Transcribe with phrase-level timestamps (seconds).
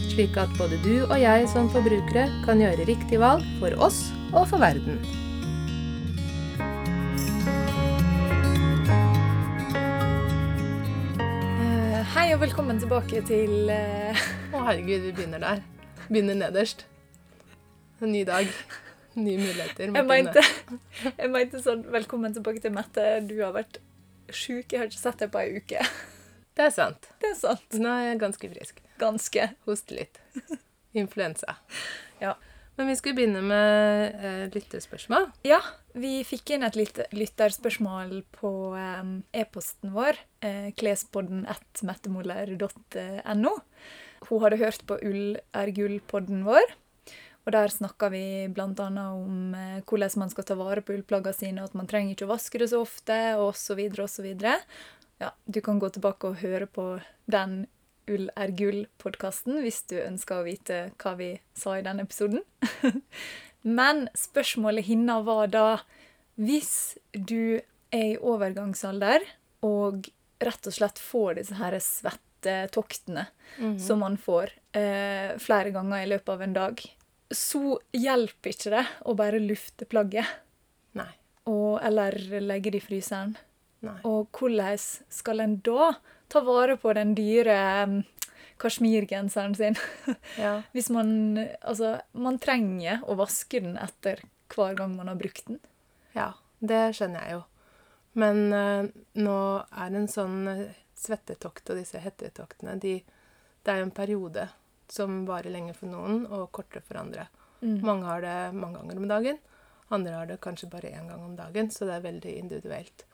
[0.00, 4.46] slik at både du og jeg som forbrukere kan gjøre riktig valg for oss og
[4.50, 5.00] for verden.
[11.60, 15.62] Eh, Hei og velkommen tilbake til eh, Å herregud, vi begynner der.
[16.08, 16.86] Begynner nederst.
[18.02, 18.50] En ny dag.
[19.16, 19.92] Nye muligheter.
[19.96, 20.80] jeg, Martine.
[21.16, 23.06] jeg mente sånn Velkommen tilbake til Mette.
[23.24, 23.80] Du har vært
[24.28, 24.68] sjuk.
[24.74, 25.86] Jeg har ikke sett deg på ei uke.
[26.56, 27.08] Det er sant.
[27.20, 27.66] Det er sant.
[27.76, 28.78] Nå er jeg ganske frisk.
[29.00, 29.42] Ganske.
[29.68, 30.20] Hoste litt.
[30.96, 31.58] Influensa.
[32.16, 32.30] Ja.
[32.78, 35.26] Men vi skulle begynne med eh, lyttespørsmål.
[35.48, 35.58] Ja,
[35.96, 39.02] vi fikk inn et lyt- lytterspørsmål på eh,
[39.42, 40.16] e-posten vår.
[40.44, 43.52] Eh, klespodden1mettemoller.no.
[44.28, 46.66] Hun hadde hørt på Ull er gull-podden vår.
[47.46, 48.66] Og der snakka vi bl.a.
[49.12, 52.32] om eh, hvordan man skal ta vare på ullplaggene sine, at man trenger ikke å
[52.34, 54.26] vaske det så ofte, osv., osv.
[55.22, 56.90] Ja, du kan gå tilbake og høre på
[57.30, 57.64] den
[58.06, 62.44] Ull er gull-podkasten hvis du ønsker å vite hva vi sa i den episoden.
[63.78, 65.64] Men spørsmålet hennes var da
[66.38, 67.58] Hvis du
[67.90, 69.24] er i overgangsalder
[69.66, 70.06] og
[70.38, 73.24] rett og slett får disse her svettetoktene
[73.80, 76.82] som man får eh, flere ganger i løpet av en dag,
[77.32, 80.28] så hjelper ikke det å bare lufte plagget
[80.98, 81.08] Nei.
[81.48, 83.32] og, eller legge det i fryseren.
[83.86, 83.96] Nei.
[84.08, 84.78] Og hvordan
[85.12, 85.94] skal en da
[86.32, 87.58] ta vare på den dyre
[88.62, 89.76] kasjmirgenseren sin?
[90.38, 90.62] Ja.
[90.72, 94.22] Hvis man Altså, man trenger å vaske den etter
[94.54, 95.60] hver gang man har brukt den.
[96.14, 96.32] ja.
[96.56, 97.40] Det skjønner jeg jo.
[98.16, 98.86] Men uh,
[99.20, 99.38] nå
[99.76, 102.94] er en sånn eh, svettetokt og disse hettetoktene de,
[103.60, 104.46] Det er jo en periode
[104.88, 107.26] som varer lenge for noen og kortere for andre.
[107.60, 107.82] Mm.
[107.84, 109.42] Mange har det mange ganger om dagen.
[109.92, 113.04] Andre har det kanskje bare én gang om dagen, så det er veldig individuelt.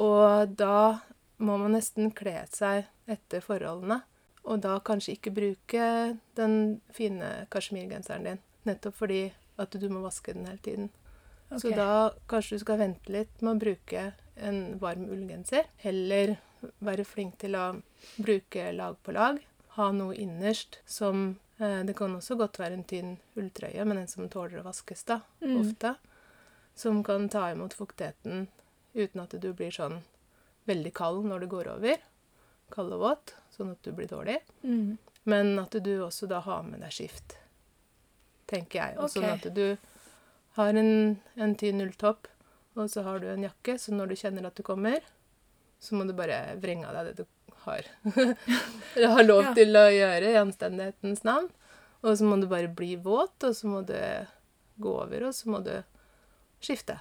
[0.00, 1.00] Og da
[1.44, 4.00] må man nesten kle seg etter forholdene.
[4.44, 5.86] Og da kanskje ikke bruke
[6.36, 6.58] den
[6.92, 8.42] fine kasjmirgenseren din.
[8.68, 9.22] Nettopp fordi
[9.60, 10.90] at du må vaske den hele tiden.
[11.56, 15.68] Så da kanskje du skal vente litt med å bruke en varm ullgenser.
[15.84, 16.36] Heller
[16.84, 17.66] være flink til å
[18.16, 19.38] bruke lag på lag.
[19.76, 24.10] Ha noe innerst som eh, Det kan også godt være en tynn ulltrøye, men en
[24.10, 25.20] som tåler å vaskes, da.
[25.44, 25.56] Mm.
[25.60, 25.94] Ofte.
[26.74, 28.48] Som kan ta imot fuktigheten
[28.94, 30.00] uten at du blir sånn
[30.68, 31.96] veldig kald når det går over.
[32.74, 34.38] Kald og våt, sånn at du blir dårlig.
[34.62, 34.96] Mm.
[35.28, 37.36] Men at du også da har med deg skift,
[38.50, 38.98] tenker jeg.
[39.00, 39.76] Og sånn at du
[40.58, 42.28] har en, en tynn ulltopp,
[42.74, 45.04] og så har du en jakke, så når du kjenner at du kommer,
[45.82, 47.86] så må du bare vrenge av deg det du har,
[48.94, 49.52] eller har lov Ja.
[49.56, 51.50] til å gjøre i anstendighetens navn.
[52.04, 53.96] Og så må du bare bli våt, og så må du
[54.76, 55.72] gå over, og så må du
[56.64, 56.98] skifte.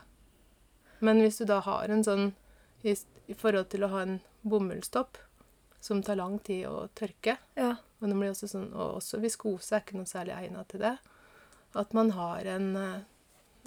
[1.04, 2.30] Men hvis du da har en sånn
[2.88, 2.94] i,
[3.28, 5.18] i forhold til å ha en bomullstopp
[5.84, 7.74] som tar lang tid å tørke, Ja.
[8.00, 10.94] og, det blir også sånn, og også viskose er ikke noe særlig egnet til det.
[11.76, 13.02] At man har en, eh,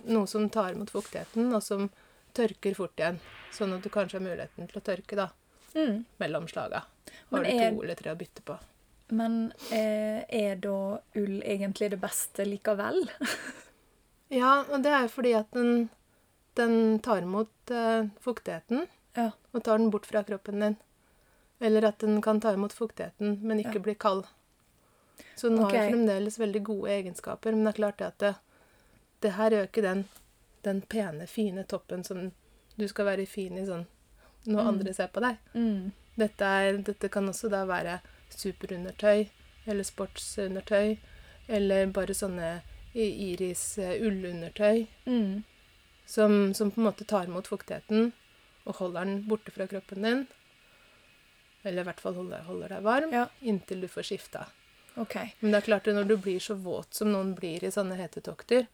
[0.09, 1.91] noe som tar imot fuktigheten, og som
[2.37, 3.19] tørker fort igjen.
[3.53, 5.29] Sånn at du kanskje har muligheten til å tørke da,
[5.75, 6.05] Mm.
[6.21, 6.85] mellom slaga.
[7.31, 8.59] Men Har du er- to eller tre å bytte på.
[9.11, 13.09] Men eh, er da ull egentlig det beste likevel?
[14.31, 15.89] Ja, og det er jo fordi at den,
[16.57, 18.87] den tar imot eh, fuktigheten,
[19.17, 19.31] Ja.
[19.53, 20.77] og tar den bort fra kroppen din.
[21.61, 23.85] Eller at den kan ta imot fuktigheten, men ikke Ja.
[23.87, 24.25] bli kald.
[25.37, 28.35] Så den har fremdeles veldig gode egenskaper, men det er klart at det,
[29.23, 30.05] det her gjør ikke den,
[30.65, 32.33] den pene, fine toppen som
[32.79, 33.87] du skal være fin i sånn
[34.47, 34.69] når Mm.
[34.69, 35.37] andre ser på deg.
[35.55, 35.93] Mm.
[36.19, 38.01] Dette, er, dette kan også da være
[38.31, 39.29] superundertøy,
[39.67, 40.99] eller sportsundertøy,
[41.49, 42.61] eller bare sånne
[42.95, 45.43] iris eh, ullundertøy Mm.
[46.07, 48.13] Som, som på en måte tar imot fuktigheten
[48.67, 50.25] og holder den borte fra kroppen din.
[51.67, 53.27] Eller i hvert fall holder, holder deg varm Ja.
[53.43, 54.47] inntil du får skifta.
[54.97, 55.35] Okay.
[55.41, 57.99] Men det er klart at når du blir så våt som noen blir i sånne
[57.99, 58.67] hetetokter,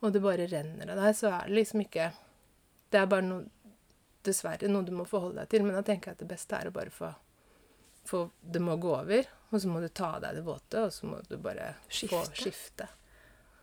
[0.00, 2.10] og det bare renner av deg, så er det liksom ikke
[2.90, 3.44] Det er bare noe
[4.24, 6.68] Dessverre noe du må forholde deg til, men da tenker jeg at det beste er
[6.68, 7.14] å bare få
[8.10, 10.92] få Det må gå over, og så må du ta av deg det våte, og
[10.92, 12.88] så må du bare få Skifte.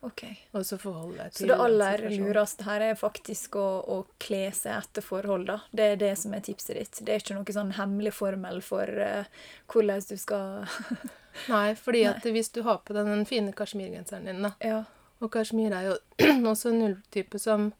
[0.01, 0.07] Skifte.
[0.07, 0.23] Ok.
[0.53, 4.77] og så forholde deg Så det aller lureste her er faktisk å, å kle seg
[4.77, 5.59] etter forhold, da.
[5.71, 6.99] Det er det som er tipset ditt.
[7.05, 9.25] Det er ikke noe sånn hemmelig formel for uh,
[9.73, 10.67] hvordan du skal
[11.49, 12.13] Nei, fordi Nei.
[12.15, 14.83] at hvis du har på deg den fine kasjmirgenseren din, da, Ja.
[15.21, 15.97] og kasjmir er jo
[16.53, 17.71] også en ulltype som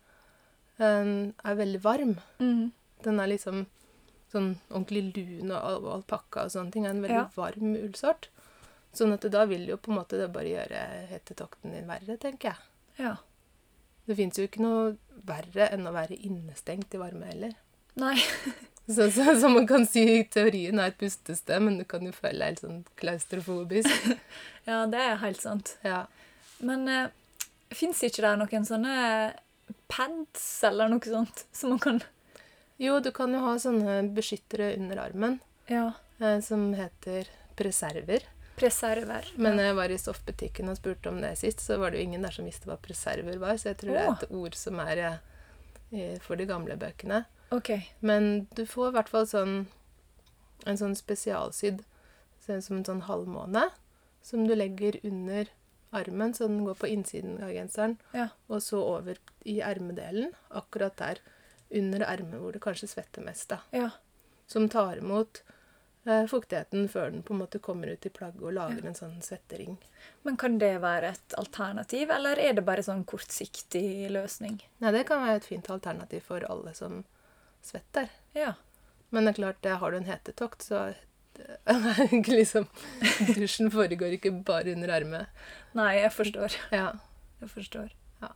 [0.79, 2.15] um, er veldig varm.
[2.39, 2.71] Mm.
[3.05, 3.65] Den er liksom
[4.33, 6.85] sånn ordentlig lun og al- alpakka og sånne ting.
[6.85, 7.29] er en veldig Ja.
[7.37, 8.27] varm ullsort.
[8.97, 12.53] Sånn at da vil jo på en måte det bare gjøre hetetokten din verre, tenker
[12.53, 12.69] jeg.
[13.03, 13.15] ja.
[14.07, 14.93] Det fins jo ikke noe
[15.27, 17.53] verre enn å være innestengt i varme heller.
[17.99, 18.15] Nei.
[18.87, 19.99] Så, så, så man kan si
[20.31, 23.89] teorien er et pustested, men du kan jo føle deg helt sånn klaustrofobisk.
[24.69, 25.73] Ja, det er helt sant.
[25.83, 26.05] Ja.
[26.63, 27.09] Men uh,
[27.75, 28.93] fins ikke der noen sånne
[29.91, 31.99] pads eller noe sånt som man kan
[32.79, 35.89] Jo, du kan jo ha sånne beskyttere under armen Ja.
[36.23, 37.27] eh, som heter
[37.59, 38.23] preserver.
[38.57, 39.27] Preserver.
[39.37, 42.25] Men jeg var i stoffbutikken og spurte om det sist, så var det jo ingen
[42.25, 45.01] der som visste hva preserver var, så jeg tror det er et ord som er
[46.25, 47.21] for de gamle bøkene.
[47.53, 47.85] Okay.
[48.01, 49.53] Men du får i hvert fall sånn
[50.67, 51.83] en sånn spesialsydd
[52.43, 53.67] ser ut som en sånn halvmåne,
[54.25, 55.47] som du legger under
[55.95, 58.29] armen, så den går på innsiden av genseren, Ja.
[58.49, 61.21] og så over i ermedelen, akkurat der
[61.71, 63.61] under ermet hvor det kanskje svetter mest, da.
[63.71, 63.89] Ja.
[64.47, 65.41] Som tar imot
[66.31, 68.87] fuktigheten før den på en måte kommer ut i plagget og lager Ja.
[68.89, 69.77] en sånn svettering.
[70.23, 74.61] Men kan det være et alternativ, eller er det bare sånn kortsiktig løsning?
[74.79, 77.03] Nei, det kan være et fint alternativ for alle som
[77.63, 78.07] svetter.
[78.35, 78.53] Ja.
[79.11, 80.93] Men det er klart, det har du en hetetokt, så
[82.11, 82.65] ikke liksom
[83.35, 85.27] Dusjen foregår ikke bare under ermet.
[85.77, 86.55] Nei, jeg forstår.
[86.73, 86.87] Ja.
[87.41, 87.91] Jeg forstår.
[88.23, 88.31] Ja.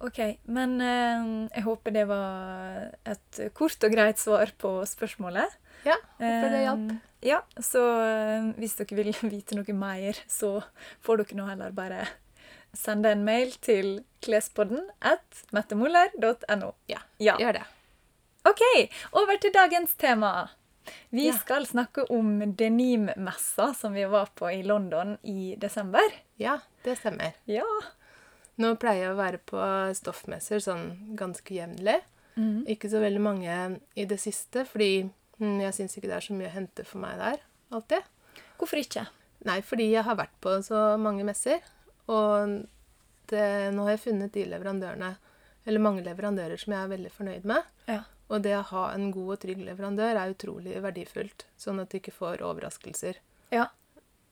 [0.00, 0.18] OK.
[0.50, 5.54] Men eh, jeg håper det var et kort og greit svar på spørsmålet.
[5.84, 6.90] Ja håper det hjalp.
[6.94, 10.58] Eh, Ja, så eh, hvis dere vil vite noe mer, så
[11.00, 12.02] får dere nå heller bare
[12.76, 16.72] sende en mail til klespodden at mettemoller.no.
[16.90, 17.36] Ja, Ja.
[17.38, 17.64] gjør det.
[18.44, 18.60] OK,
[19.16, 20.50] over til dagens tema.
[21.10, 21.32] Vi Ja.
[21.38, 26.12] skal snakke om Denim-messa som vi var på i London i desember.
[26.36, 27.32] Ja, det stemmer.
[27.46, 27.64] Ja.
[28.58, 29.58] Nå pleier jeg å være på
[29.96, 32.02] stoffmesser sånn ganske jevnlig.
[32.36, 32.66] Mm.
[32.68, 35.08] Ikke så veldig mange i det siste, fordi
[35.40, 37.40] jeg syns ikke det er så mye å hente for meg der
[37.74, 38.06] alltid.
[38.58, 39.06] Hvorfor ikke?
[39.44, 41.60] Nei, fordi jeg har vært på så mange messer,
[42.08, 42.60] og
[43.32, 43.44] det,
[43.74, 45.14] nå har jeg funnet de leverandørene,
[45.66, 47.62] eller mange leverandører som jeg er veldig fornøyd med.
[47.90, 48.02] Ja.
[48.32, 51.98] Og det å ha en god og trygg leverandør er utrolig verdifullt, sånn at du
[51.98, 53.18] ikke får overraskelser
[53.52, 53.66] Ja.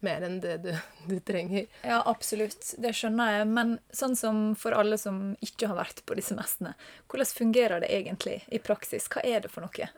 [0.00, 0.70] mer enn det du,
[1.08, 1.66] du trenger.
[1.84, 2.72] Ja, absolutt.
[2.80, 3.48] Det skjønner jeg.
[3.52, 6.72] Men sånn som for alle som ikke har vært på disse messene,
[7.08, 9.08] hvordan fungerer det egentlig i praksis?
[9.12, 9.90] Hva er det for noe?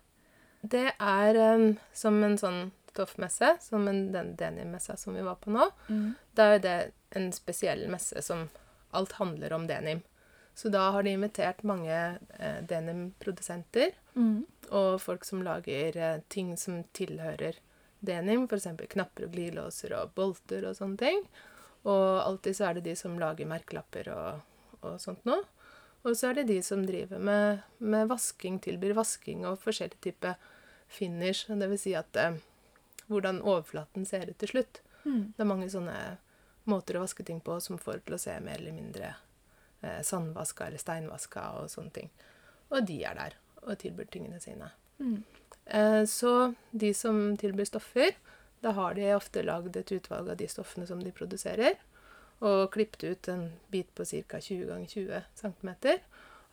[0.64, 2.60] Det er um, som en sånn
[2.94, 5.66] stoffmesse, som en, den denimmessa som vi var på nå.
[6.38, 6.74] Da er det
[7.18, 8.46] en spesiell messe som
[8.94, 10.00] alt handler om denim.
[10.54, 11.96] Så da har de invitert mange
[12.38, 14.44] eh, denimprodusenter Mm.
[14.70, 17.56] og folk som lager eh, ting som tilhører
[17.98, 18.68] denim, f.eks.
[18.92, 21.24] knapper og glidelåser og bolter og sånne ting.
[21.82, 24.44] Og alltid så er det de som lager merkelapper og,
[24.86, 25.42] og sånt noe.
[26.04, 30.38] Og så er det de som driver med, med vasking, tilbyr vasking og forskjellige typer
[30.88, 31.46] finish.
[31.48, 32.40] Det vil si at eh,
[33.06, 34.82] hvordan overflaten ser ut til slutt.
[35.04, 35.34] Mm.
[35.36, 35.96] Det er mange sånne
[36.70, 39.14] måter å vaske ting på som får til å se mer eller mindre
[39.82, 42.12] eh, sandvaska eller steinvaska og sånne ting.
[42.72, 44.70] Og de er der og tilbyr tingene sine.
[44.98, 45.22] Mm.
[45.64, 48.16] Eh, så de som tilbyr stoffer,
[48.64, 51.76] da har de ofte lagd et utvalg av de stoffene som de produserer,
[52.44, 54.40] og klippet ut en bit på ca.
[54.40, 55.70] 20 ganger 20 cm,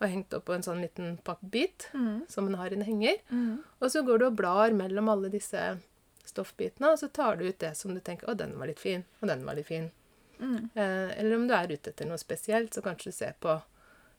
[0.01, 2.23] og hengt opp på en sånn liten pappbit Mm.
[2.27, 3.17] som en har i en henger.
[3.31, 3.63] Mm.
[3.81, 5.77] Og så går du og blar mellom alle disse
[6.25, 9.03] stoffbitene, og så tar du ut det som du tenker 'Å, den var litt fin',
[9.21, 9.91] og 'den var litt fin'.
[10.39, 10.69] Mm.
[10.75, 13.61] Eh, eller om du er ute etter noe spesielt, så kanskje du ser på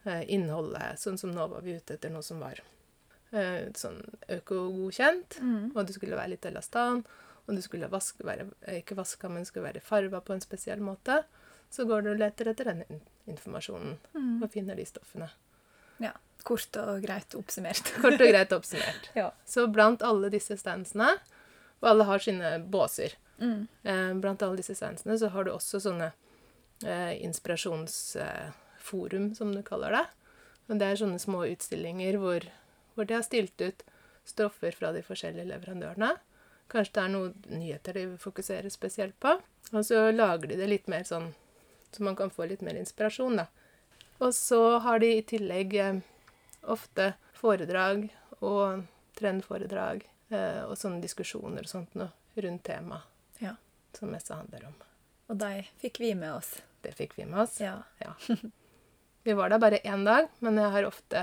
[0.06, 0.98] eh, innholdet.
[0.98, 2.60] Sånn som nå var vi ute etter noe som var
[3.32, 5.72] eh, sånn økogodkjent, Mm.
[5.76, 7.04] og det skulle være litt elastan,
[7.48, 11.24] og det skulle vaske, være, ikke vaska, men skulle være farga på en spesiell måte.
[11.70, 12.84] Så går du og leter etter den
[13.26, 14.42] informasjonen Mm.
[14.42, 15.30] og finner de stoffene.
[16.02, 16.12] Ja.
[16.42, 17.92] Kort og greit oppsummert.
[18.02, 19.04] Kort og greit oppsummert.
[19.14, 19.28] Ja.
[19.46, 21.12] Så blant alle disse standsene,
[21.82, 23.64] og alle har sine båser, Mm.
[23.82, 26.12] eh, blant alle disse standsene så har du også sånne
[26.86, 30.02] eh, inspirasjonsforum, som du kaller det.
[30.68, 32.40] Og det er sånne små utstillinger hvor,
[32.94, 33.82] hvor de har stilt ut
[34.28, 36.12] stoffer fra de forskjellige leverandørene.
[36.70, 39.34] Kanskje det er noen nyheter de vil fokusere spesielt på.
[39.72, 41.32] Og så lager de det litt mer sånn
[41.92, 43.46] så man kan få litt mer inspirasjon, da.
[44.18, 46.00] Og så har de i tillegg eh,
[46.62, 48.08] ofte foredrag
[48.40, 48.84] og
[49.18, 53.56] trendforedrag eh, og sånne diskusjoner og sånt noe rundt temaet Ja.
[53.96, 54.76] som messa handler om.
[55.32, 56.54] Og de fikk vi med oss.
[56.82, 57.60] Det fikk vi med oss.
[57.60, 57.78] Ja.
[59.22, 61.20] Vi var der bare én dag, men jeg har ofte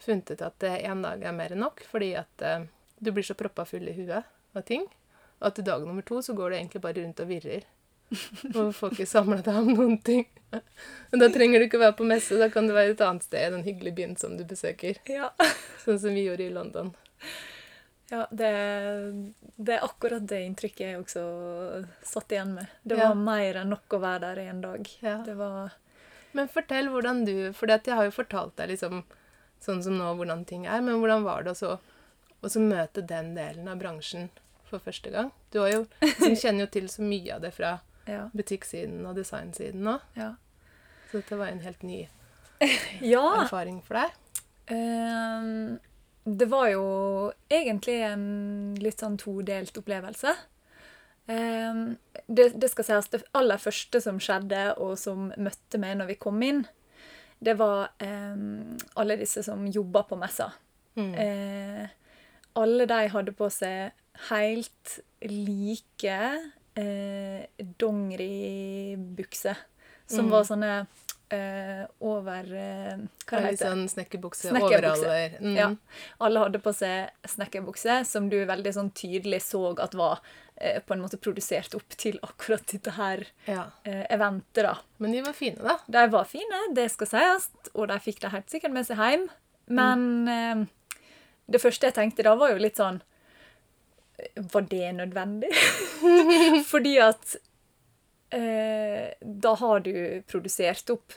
[0.00, 2.62] funnet ut at én dag er mer enn nok, fordi at eh,
[2.96, 4.24] du blir så proppa full i huet
[4.56, 4.86] av ting.
[5.44, 7.66] At dag nummer to så går du egentlig bare rundt og virrer.
[8.56, 10.24] Og får ikke samla deg om noen ting.
[11.10, 13.46] Men da trenger du ikke være på messe, da kan du være et annet sted
[13.46, 14.98] i den hyggelige byen som du besøker.
[15.10, 15.30] Ja.
[15.84, 16.92] Sånn som vi gjorde i London.
[18.12, 18.50] Ja, det,
[19.56, 21.22] det er akkurat det inntrykket jeg også
[22.04, 22.68] satt igjen med.
[22.84, 23.08] Det Ja.
[23.08, 24.88] var mer enn nok å være der i en dag.
[25.00, 25.14] Ja.
[25.24, 25.72] Det var
[26.32, 29.02] Men fortell hvordan du For jeg har jo fortalt deg liksom
[29.62, 31.76] sånn som nå hvordan ting er, men hvordan var det også
[32.42, 34.28] å så møte den delen av bransjen
[34.66, 35.28] for første gang?
[35.52, 35.84] Du har jo,
[36.34, 37.76] kjenner jo til så mye av det fra
[38.08, 38.26] Ja.
[38.34, 40.02] butikksiden og designsiden òg.
[40.16, 40.34] Ja.
[41.10, 42.08] så dette var en helt ny
[43.14, 44.18] ja erfaring for deg.
[44.72, 45.78] Um,
[46.24, 46.84] det var jo
[47.50, 48.26] egentlig en
[48.78, 50.34] litt sånn todelt opplevelse.
[51.26, 56.12] Um, det, det skal sies det aller første som skjedde, og som møtte meg når
[56.12, 56.62] vi kom inn,
[57.42, 60.52] det var um, alle disse som jobba på messa.
[60.94, 61.12] Mm.
[61.18, 61.84] Uh,
[62.62, 63.94] alle de hadde på seg
[64.28, 66.18] helt like
[66.76, 67.46] eh,
[67.78, 69.56] dongeribukser.
[70.06, 70.30] Som Mm.
[70.30, 70.86] var sånne
[71.32, 73.70] eh, over eh, Hva det heter det?
[73.70, 75.06] sånn snekkerbukse, Snekkerbukse.
[75.06, 75.36] overaller.
[75.40, 75.54] Mm.
[75.56, 75.68] Ja.
[76.20, 80.20] Alle hadde på seg snekkerbukse, som du veldig sånn tydelig så at var
[80.56, 83.64] eh, på en måte produsert opp til akkurat dette her ja.
[83.84, 84.74] eh, eventet, da.
[84.98, 85.78] Men de var fine, da.
[85.88, 89.28] De var fine, det skal sies, og de fikk det helt sikkert med seg hjem.
[89.72, 90.66] Men eh,
[91.48, 93.00] det første jeg tenkte da, var jo litt sånn
[94.52, 95.50] Var det nødvendig?
[96.72, 97.36] Fordi at
[98.30, 99.94] eh, da har du
[100.30, 101.12] produsert opp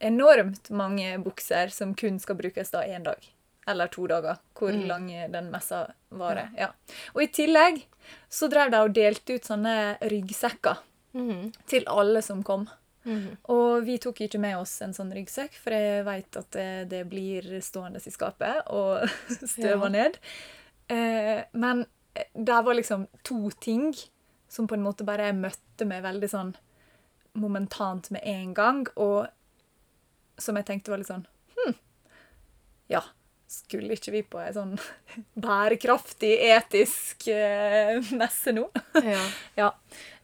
[0.00, 3.20] enormt mange bukser som kun skal brukes da én dag.
[3.68, 4.86] Eller to dager, hvor Mm.
[4.88, 6.48] lang den messa varer.
[6.56, 6.70] Ja.
[7.14, 7.82] Og i tillegg
[8.28, 10.78] så drev de og delte ut sånne ryggsekker
[11.14, 11.52] mm.
[11.68, 12.66] til alle som kom.
[13.04, 13.36] Mm.
[13.48, 17.04] Og vi tok ikke med oss en sånn ryggsekk, for jeg veit at det, det
[17.08, 19.06] blir stående i skapet og
[19.54, 19.88] støva Ja.
[19.88, 20.18] ned.
[20.88, 21.84] Eh, men
[22.34, 23.92] det var liksom to ting
[24.50, 26.54] som på en måte bare jeg møtte meg veldig sånn
[27.38, 29.28] momentant med en gang, og
[30.40, 31.26] som jeg tenkte var litt sånn
[31.56, 31.74] Hm,
[32.90, 33.02] ja.
[33.50, 34.76] Skulle ikke vi på ei sånn
[35.46, 38.68] bærekraftig, etisk eh, messe nå?
[39.14, 39.22] Ja.
[39.58, 39.68] Ja.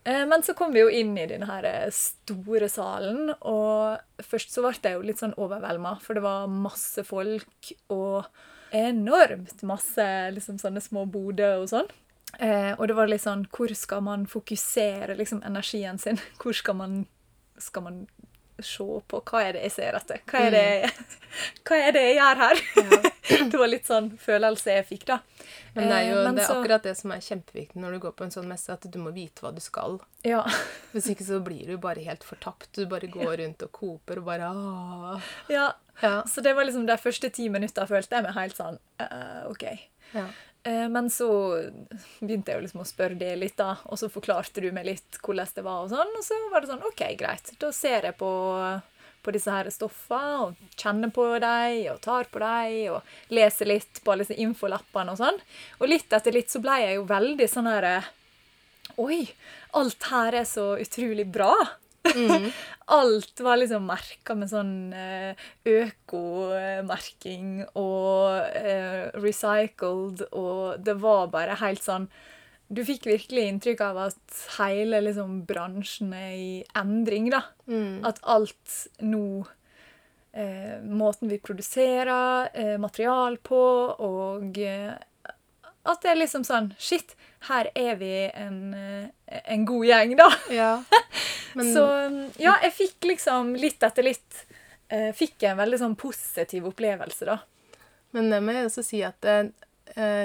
[0.06, 4.54] Eh, Men så kom vi jo inn i denne her eh, store salen, og først
[4.54, 8.26] så ble jeg jo litt sånn overvelda, for det var masse folk og
[8.72, 11.88] enormt masse liksom sånne små boder og sånn.
[12.38, 16.18] Eh, og det var litt sånn Hvor skal man fokusere liksom energien sin?
[16.42, 16.96] Hvor skal man
[17.56, 18.00] Skal man
[18.60, 20.20] se på Hva er det jeg ser etter?
[20.28, 20.90] Hva er det,
[21.68, 22.60] hva er det jeg gjør her?
[22.82, 23.00] Ja.
[23.52, 25.16] det var litt sånn følelse jeg fikk, da.
[25.76, 27.98] Men det er jo Eh, det er så- akkurat det som er kjempeviktig når du
[28.04, 29.98] går på en sånn messe, at du må vite hva du skal.
[30.24, 30.42] Ja.
[30.92, 32.68] Hvis ikke så blir du bare helt fortapt.
[32.76, 35.20] Du bare går rundt og koper og bare Åh.
[35.52, 35.70] ja.
[36.02, 36.24] Ja.
[36.28, 39.64] Så det var liksom de første ti minutter følte jeg meg helt sånn uh, OK.
[40.16, 40.26] ja.
[40.66, 41.28] Uh, men så
[42.18, 45.54] begynte jeg liksom å spørre det litt, da, og så forklarte du meg litt hvordan
[45.54, 47.52] det var, og sånn, og så var det sånn OK, greit.
[47.62, 48.30] Da ser jeg på,
[49.22, 54.02] på disse her stoffene, og kjenner på dem, og tar på dem, og leser litt
[54.02, 55.40] på alle disse infolappene og sånn.
[55.78, 58.12] Og litt etter litt så ble jeg jo veldig sånn her eh,
[59.02, 59.24] Oi,
[59.76, 61.52] alt her er så utrolig bra.
[62.14, 62.50] Mm.
[62.96, 65.34] Alt var liksom merka med sånn eh,
[65.66, 72.06] økomerking og eh, recycled, og det var bare helt sånn
[72.68, 77.42] Du fikk virkelig inntrykk av at hele liksom, bransjen er i endring, da.
[77.66, 78.06] Mm.
[78.06, 79.42] At alt nå
[80.30, 83.62] eh, Måten vi produserer eh, material på,
[83.98, 84.94] og eh,
[85.86, 87.16] at det er liksom sånn Shit,
[87.48, 90.28] her er vi en, eh, en god gjeng, da.
[90.50, 90.70] Ja.
[91.56, 91.84] Men, Så
[92.42, 94.42] ja, jeg fikk liksom litt etter litt
[94.92, 97.38] eh, Fikk en veldig sånn positiv opplevelse, da.
[98.12, 99.48] men det må jeg også si at eh,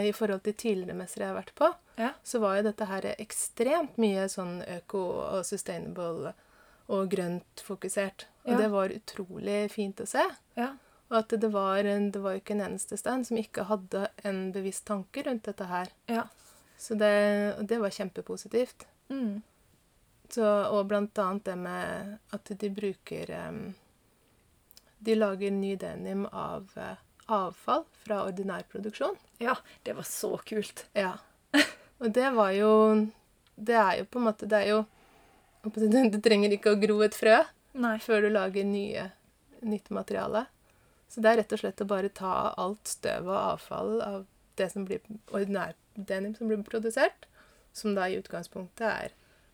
[0.08, 1.70] i forhold til tidligere messer jeg har vært på,
[2.02, 2.10] Ja.
[2.24, 5.02] så var jo dette her ekstremt mye sånn øko
[5.38, 6.34] og sustainable
[6.92, 8.26] og grønt fokusert.
[8.46, 8.58] Og Ja.
[8.58, 10.24] det var utrolig fint å se.
[10.58, 10.74] Ja.
[11.12, 14.86] Og at det var, det var ikke en eneste stand som ikke hadde en bevisst
[14.88, 15.88] tanke rundt dette her.
[16.12, 16.24] Ja.
[16.82, 18.88] Så det, det var kjempepositivt.
[19.14, 19.42] Mm.
[20.30, 23.74] Så, og blant annet det med at de bruker um,
[25.04, 26.96] De lager ny denim av uh,
[27.28, 29.18] avfall fra ordinær produksjon.
[29.44, 29.58] ja.
[29.84, 30.86] Det var så kult.
[30.94, 31.18] Ja.
[32.00, 32.72] Og det var jo
[33.56, 34.80] Det er jo på en måte Det er jo
[35.62, 37.44] Du trenger ikke å gro et frø
[37.78, 38.00] Nei.
[38.02, 39.04] før du lager nye,
[39.62, 40.46] nytt materiale.
[41.08, 44.26] Så det er rett og slett å bare ta alt støv og avfall av
[44.58, 45.00] det som blir
[45.32, 47.26] ordinær denim som blir produsert,
[47.74, 49.14] som da i utgangspunktet er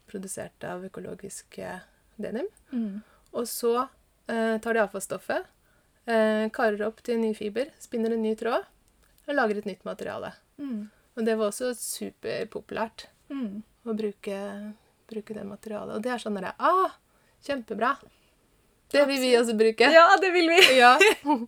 [0.10, 1.60] produsert av økologisk
[2.18, 2.48] denim.
[2.72, 3.02] Mm.
[3.34, 3.74] Og så
[4.30, 5.46] eh, tar de avfallsstoffet,
[6.08, 8.64] eh, karer opp til en ny fiber, spinner en ny tråd
[9.28, 10.32] og lager et nytt materiale.
[10.58, 10.88] Mm.
[11.18, 13.62] Og det var også superpopulært Mm.
[13.86, 14.36] å bruke,
[15.12, 15.98] bruke det materialet.
[15.98, 16.94] Og det er sånn derre Ah,
[17.44, 17.98] kjempebra!
[18.90, 19.90] Det vil vi også bruke.
[19.92, 20.62] Ja, det vil vi!
[20.78, 20.94] Ja.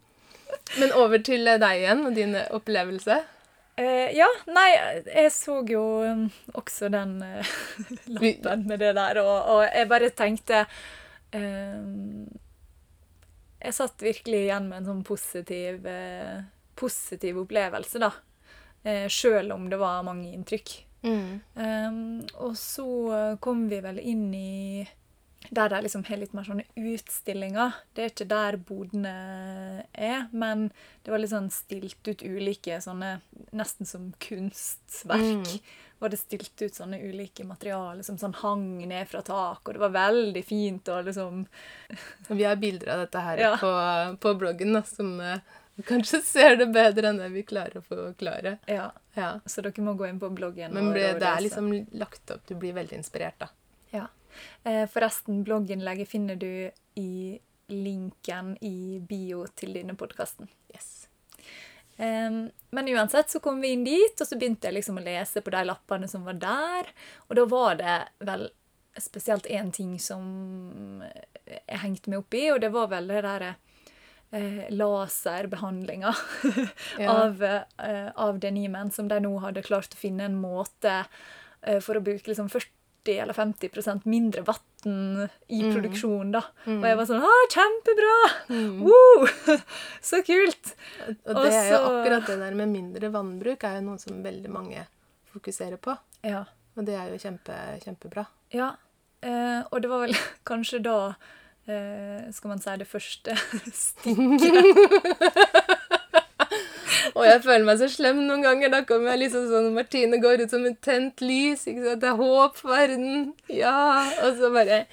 [0.80, 3.22] Men over til deg igjen og din opplevelse.
[3.80, 4.70] Eh, ja, nei,
[5.08, 6.26] jeg så jo um,
[6.60, 7.52] også den eh,
[8.18, 10.66] lappen med det der, og, og jeg bare tenkte
[11.32, 11.78] eh,
[13.62, 16.42] Jeg satt virkelig igjen med en sånn positiv, eh,
[16.80, 18.12] positiv opplevelse, da.
[18.84, 20.76] Eh, Sjøl om det var mange inntrykk.
[21.00, 22.86] Um, og så
[23.40, 24.84] kom vi vel inn i
[25.50, 27.78] der de liksom har litt mer sånne utstillinger.
[27.96, 29.14] Det er ikke der bodene
[29.96, 30.68] er, men
[31.06, 33.20] det var litt sånn stilt ut ulike sånne
[33.56, 35.48] Nesten som kunstverk.
[36.00, 39.82] Var det stilt ut sånne ulike materialer som sånn hang ned fra tak, og det
[39.82, 41.42] var veldig fint og liksom
[42.30, 43.56] Vi har bilder av dette her Ja.
[43.60, 43.72] på,
[44.22, 45.42] på bloggen, da, som eh,
[45.90, 48.58] kanskje ser det bedre enn det vi klarer å forklare.
[48.70, 48.92] Ja.
[49.18, 49.34] Ja.
[49.50, 50.72] Så dere må gå inn på bloggen.
[50.76, 53.50] Men ble, det er liksom lagt opp Du blir veldig inspirert, da.
[54.64, 60.50] Eh, forresten, blogginnlegget finner du i linken i bio til denne podkasten.
[60.74, 61.06] Yes.
[62.00, 65.52] men uansett så kom vi inn dit, og så begynte jeg liksom å lese på
[65.52, 66.88] de lappene som var der.
[67.28, 68.46] Og da var det vel
[68.98, 71.04] spesielt én ting som
[71.46, 73.52] jeg hengte meg opp i, og det var vel det derre
[74.32, 76.14] eh, laserbehandlinga
[77.04, 77.12] Ja.
[77.26, 81.02] av, eh, av denimen, som de nå hadde klart å finne en måte
[81.62, 82.72] eh, for å bruke liksom 40
[83.08, 85.74] eller 50% mindre vann i Mm.
[85.76, 86.32] produksjonen.
[86.32, 86.42] da.
[86.66, 86.80] Mm.
[86.82, 88.16] Og jeg var sånn Å, kjempebra!
[88.50, 88.82] Mm.
[88.82, 89.28] Woo!
[90.02, 90.76] Så kult!
[91.26, 94.50] Og det er jo akkurat det der med mindre vannbruk er jo noe som veldig
[94.50, 94.86] mange
[95.34, 95.98] fokuserer på.
[96.24, 96.44] Ja.
[96.78, 97.54] Og det er jo kjempe,
[97.84, 98.26] kjempebra.
[98.52, 98.76] ja.
[99.22, 100.14] Eh, og det var vel
[100.48, 101.14] kanskje da
[101.68, 103.36] eh, skal man si det første
[103.74, 104.64] stikket.
[107.16, 108.72] Og jeg føler meg så slem noen ganger.
[108.74, 111.66] Da kommer jeg liksom sånn Martine går ut som et tent lys.
[111.70, 112.02] ikke sant?
[112.04, 113.32] Det er håp for verden.
[113.54, 113.78] Ja.
[114.26, 114.84] Og så bare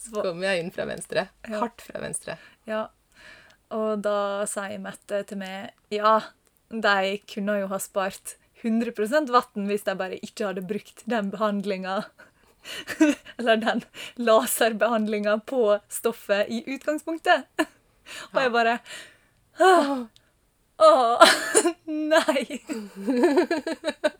[0.00, 1.28] Så kommer jeg inn fra venstre.
[1.50, 2.38] Hardt fra venstre.
[2.70, 2.88] Ja.
[3.70, 6.18] Og da sier Mette til meg ja,
[6.70, 12.02] de kunne jo ha spart 100 vann hvis de bare ikke hadde brukt den behandlinga
[13.38, 13.82] Eller den
[14.20, 17.46] laserbehandlinga på stoffet i utgangspunktet.
[18.34, 18.78] Og jeg bare
[19.60, 20.04] Åh,
[20.80, 21.22] åh,
[21.84, 22.60] nei!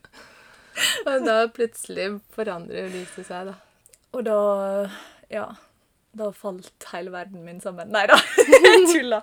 [1.07, 3.57] Og da plutselig forandrer lyset seg, da.
[4.16, 4.38] Og da
[5.31, 5.49] Ja.
[6.11, 7.92] Da falt hele verden min sammen.
[7.94, 8.16] Nei da,
[8.64, 9.20] jeg tulla.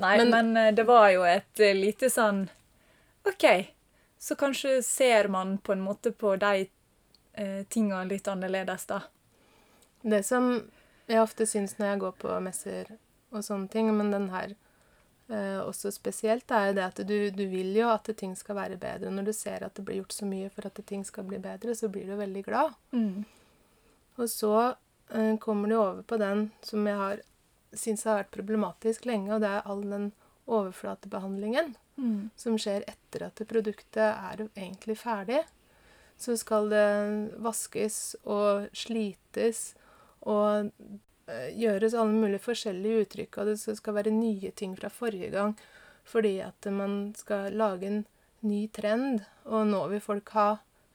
[0.00, 2.46] Nei, men, Men- eh, det var jo et eh, lite sånn
[3.28, 3.44] OK,
[4.16, 6.62] så kanskje ser man på en måte på de
[7.36, 9.02] eh, tinga litt annerledes, da.
[10.00, 10.48] Det som
[11.12, 12.94] jeg ofte syns når jeg går på messer
[13.36, 14.54] og sånne ting, men den her
[15.30, 18.78] eh, også spesielt, er jo det at du, du vil jo at ting skal være
[18.80, 19.10] bedre.
[19.14, 21.74] Når du ser at det blir gjort så mye for at ting skal bli bedre,
[21.74, 22.76] så blir du veldig glad.
[22.92, 23.24] Mm.
[24.20, 24.54] Og så
[25.14, 27.22] eh, kommer du over på den som jeg har
[27.70, 30.10] syns har vært problematisk lenge, og det er all den
[30.50, 32.30] overflatebehandlingen Mm.
[32.36, 35.42] som skjer etter at produktet er egentlig ferdig.
[36.20, 36.86] Så skal det
[37.44, 39.74] vaskes og slites
[40.20, 40.70] og
[41.56, 45.54] gjøres alle mulige forskjellige uttrykk, og det skal være nye ting fra forrige gang
[46.10, 48.00] fordi at man skal lage en
[48.40, 50.48] ny trend, og nå vil folk ha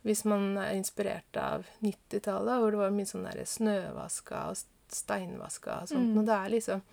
[0.05, 4.59] hvis man er inspirert av 90-tallet, hvor det var mye sånn der snøvaska og
[4.93, 6.11] steinvaska og sånt.
[6.11, 6.19] Mm.
[6.21, 6.85] Og det er liksom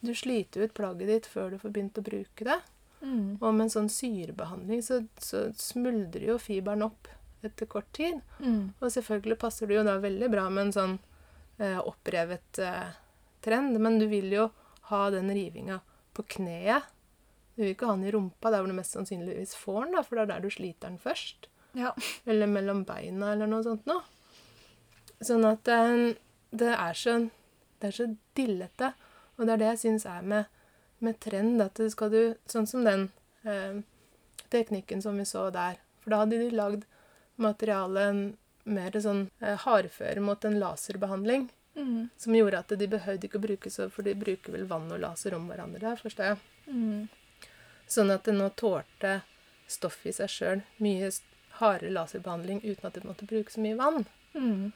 [0.00, 2.56] Du sliter ut plagget ditt før du får begynt å bruke det.
[3.02, 3.36] Mm.
[3.36, 7.10] Og med en sånn syrebehandling så, så smuldrer jo fiberen opp
[7.44, 8.22] etter kort tid.
[8.40, 8.72] Mm.
[8.80, 11.09] Og selvfølgelig passer det jo da veldig bra med en sånn eh,
[11.60, 12.92] opprevet eh,
[13.44, 14.48] trend, men du vil jo
[14.90, 15.80] ha den rivinga
[16.16, 16.88] på kneet.
[17.54, 20.04] Du vil ikke ha den i rumpa, der hvor du mest sannsynligvis får den, da,
[20.06, 21.50] for det er der du sliter den først.
[21.76, 21.92] Ja.
[22.24, 24.02] Eller mellom beina, eller noe sånt noe.
[25.20, 26.16] Sånn at eh,
[26.50, 27.20] det er så
[27.80, 28.90] Det er så dillete.
[29.38, 30.48] Og det er det jeg syns er med,
[31.00, 33.06] med trend, at det skal du Sånn som den
[33.48, 33.80] eh,
[34.52, 35.78] teknikken som vi så der.
[36.02, 36.84] For da hadde de lagd
[37.40, 41.48] materialet mer sånn eh, hardføre mot en laserbehandling.
[41.76, 42.08] Mm.
[42.18, 44.98] Som gjorde at de behøvde ikke å bruke så For de bruker vel vann og
[45.00, 46.40] laser om hverandre der, forstår jeg.
[46.66, 47.06] Mm.
[47.90, 49.20] Sånn at det nå tålte
[49.70, 51.10] stoffet i seg sjøl mye
[51.60, 54.04] hardere laserbehandling uten at det måtte bruke så mye vann.
[54.34, 54.72] Mm.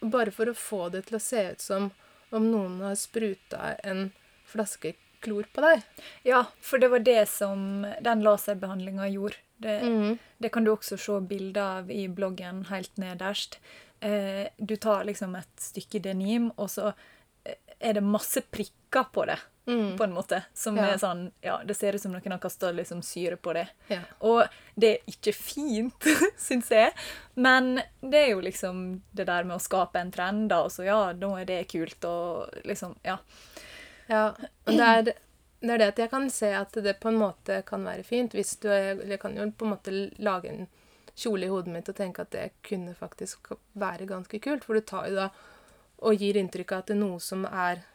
[0.00, 1.90] Bare for å få det til å se ut som
[2.30, 4.10] om noen har spruta en
[4.46, 5.84] flaske klor på deg.
[6.26, 9.42] Ja, for det var det som den laserbehandlinga gjorde.
[9.60, 10.18] Det, Mm.
[10.40, 13.58] det kan du også se bilder av i bloggen helt nederst.
[14.02, 16.94] eh, du tar liksom et stykke denim, og så
[17.44, 19.96] eh, er det masse prikker på det, Mm.
[19.98, 20.42] på en måte.
[20.54, 20.84] Som Ja.
[20.92, 23.68] er sånn Ja, det ser ut som noen har kasta liksom, syre på det.
[23.90, 24.00] Ja.
[24.22, 26.00] Og det er ikke fint,
[26.38, 26.92] syns jeg.
[27.36, 30.62] Men det er jo liksom det der med å skape en trend, da.
[30.64, 33.18] Og så ja, nå er det kult, og liksom Ja.
[34.08, 34.28] Ja,
[34.66, 35.12] og det er,
[35.60, 38.32] det er det at jeg kan se at det på en måte kan være fint.
[38.32, 40.68] hvis du, jeg kan jo på en måte lage en
[41.14, 44.64] kjole i hodet mitt og tenke at det kunne faktisk være ganske kult.
[44.64, 45.28] For du tar jo da
[46.00, 47.86] og gir inntrykk av at det er noe som er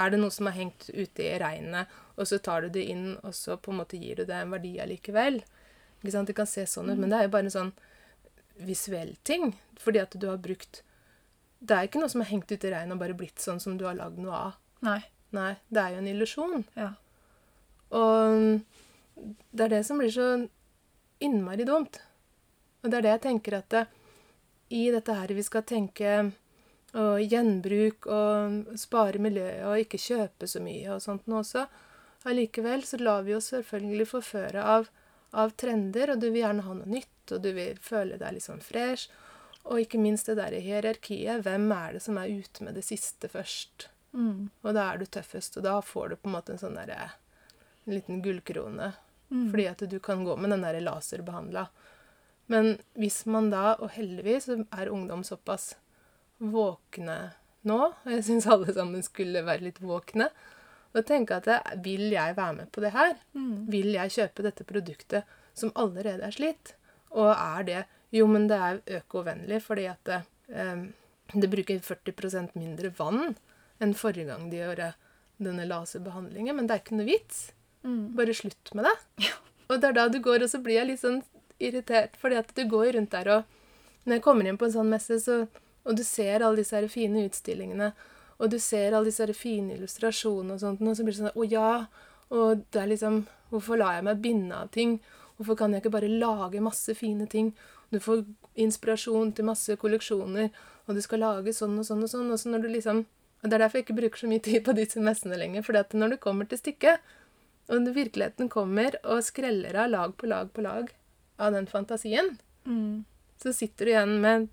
[0.00, 3.18] Er det noe som er hengt ute i regnet, og så tar du det inn,
[3.20, 5.42] og så på en måte gir du det en verdi allikevel.
[6.00, 6.30] Ikke sant?
[6.30, 7.72] Det kan se sånn ut, men det er jo bare en sånn
[8.64, 9.58] visuell ting.
[9.76, 10.80] Fordi at du har brukt
[11.60, 13.76] Det er ikke noe som er hengt ute i regnet og bare blitt sånn som
[13.76, 14.56] du har lagd noe av.
[14.80, 15.02] Nei.
[15.36, 16.64] Nei, det er jo en illusjon.
[16.74, 16.90] Ja.
[17.94, 18.60] Og
[19.50, 20.28] det er det som blir så
[21.22, 22.00] innmari dumt.
[22.82, 23.84] Og det er det jeg tenker at det,
[24.70, 26.30] i dette her vi skal tenke
[26.98, 31.66] og gjenbruk og spare miljøet og ikke kjøpe så mye og sånt nå også.
[32.30, 34.90] Allikevel så lar vi oss selvfølgelig forføre av,
[35.32, 38.46] av trender, og du vil gjerne ha noe nytt, og du vil føle deg litt
[38.46, 39.08] sånn fresh.
[39.70, 41.44] Og ikke minst det der i hierarkiet.
[41.46, 43.88] Hvem er det som er ute med det siste først?
[44.12, 44.50] Mm.
[44.62, 47.12] Og da er du tøffest, og da får du på en måte en sånn derre
[47.86, 48.90] En liten gullkrone.
[49.30, 49.46] Mm.
[49.50, 51.64] Fordi at du kan gå med den derre laserbehandla.
[52.50, 55.76] Men hvis man da, og heldigvis er ungdom såpass
[56.38, 57.18] våkne
[57.68, 60.28] nå, og jeg syns alle sammen skulle være litt våkne,
[60.90, 63.14] og tenke at det, vil jeg være med på det her?
[63.38, 63.70] Mm.
[63.70, 66.74] Vil jeg kjøpe dette produktet som allerede er slitt?
[67.14, 70.16] Og er det Jo, men det er økovennlig fordi at det,
[70.50, 70.80] eh,
[71.30, 73.36] det bruker 40% mindre vann
[73.80, 74.92] enn forrige gang de gjorde
[75.40, 76.56] denne laserbehandlingen.
[76.56, 77.50] Men det er ikke noe vits.
[77.86, 78.12] Mm.
[78.16, 79.30] Bare slutt med det.
[79.70, 81.20] Og det er da du går, og så blir jeg litt sånn
[81.62, 83.58] irritert, fordi at du går rundt der og
[84.08, 85.34] Når jeg kommer inn på en sånn messe, så,
[85.84, 87.90] og du ser alle disse her fine utstillingene,
[88.40, 91.36] og du ser alle disse her fine illustrasjonene og sånt, og så blir det sånn
[91.36, 91.72] Å ja.
[92.32, 93.18] Og det er liksom
[93.52, 94.96] Hvorfor lar jeg meg binde av ting?
[95.36, 97.52] Hvorfor kan jeg ikke bare lage masse fine ting?
[97.92, 98.24] Du får
[98.56, 100.48] inspirasjon til masse kolleksjoner,
[100.86, 102.32] og du skal lage sånn og sånn og sånn.
[102.32, 103.04] Og så når du liksom
[103.42, 105.62] og Det er derfor jeg ikke bruker så mye tid på disse messene lenger.
[105.64, 107.00] For når du kommer til stykket,
[107.70, 110.90] og virkeligheten kommer og skreller av lag på lag på lag
[111.38, 113.04] av den fantasien, Mm.
[113.40, 114.48] så sitter du igjen med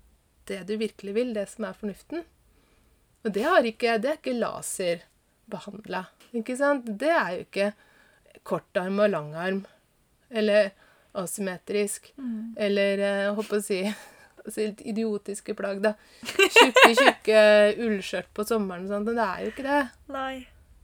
[0.46, 2.22] det du virkelig vil, det som er fornuften.
[3.24, 6.06] Og det, har ikke, det er ikke laserbehandla.
[6.32, 6.86] Ikke sant?
[6.98, 7.72] Det er jo ikke
[8.48, 9.66] kortarm og langarm.
[10.30, 10.70] Eller
[11.12, 12.12] asymmetrisk.
[12.16, 12.54] Mm.
[12.56, 13.82] Eller eh, jeg håper å si
[14.44, 15.94] altså litt idiotiske plagg, da.
[16.28, 17.42] Tjukke, tjukke
[17.86, 19.10] ullskjørt på sommeren og sånt.
[19.10, 19.82] Men det er jo ikke det.
[20.14, 20.32] Nei.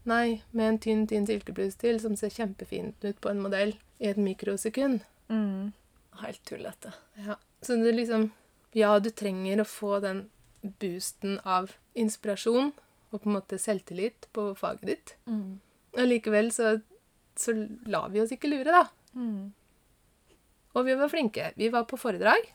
[0.04, 4.10] Nei, med en tynn, tynn silkebluse til som ser kjempefint ut på en modell i
[4.10, 5.00] et mikrosekund.
[5.32, 5.72] Mm.
[6.20, 6.92] Helt tullete.
[7.24, 7.38] Ja.
[7.64, 8.30] Så det liksom
[8.74, 10.24] Ja, du trenger å få den
[10.82, 12.72] boosten av inspirasjon
[13.12, 15.12] og på en måte selvtillit på faget ditt.
[15.30, 15.60] Mm.
[15.94, 16.80] Og likevel så,
[17.38, 17.54] så
[17.86, 18.88] lar vi oss ikke lure, da.
[19.14, 19.52] Mm.
[20.74, 21.52] Og vi var flinke.
[21.54, 22.48] Vi var på foredrag.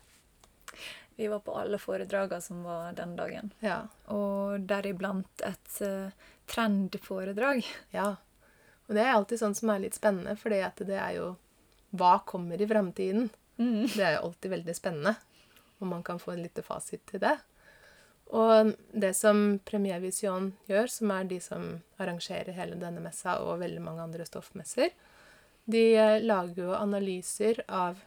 [1.19, 3.49] Vi var på alle foredragene som var den dagen.
[3.59, 3.81] Ja.
[4.07, 6.13] Og deriblant et uh,
[6.47, 7.65] trendforedrag.
[7.91, 8.13] ja.
[8.87, 11.33] Og det er alltid sånn som er litt spennende, for det er jo
[11.91, 13.27] Hva kommer i fremtiden?
[13.59, 13.89] Mm.
[13.91, 15.13] Det er jo alltid veldig spennende.
[15.83, 17.35] Og man kan få en liten fasit til det.
[18.31, 21.67] Og det som Premier Vision gjør, som er de som
[21.99, 24.95] arrangerer hele denne messa og veldig mange andre stoffmesser,
[25.69, 27.99] de eh, lager jo analyser av